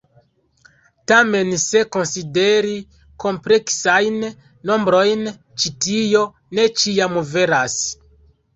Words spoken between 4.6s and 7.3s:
nombrojn, ĉi tio ne ĉiam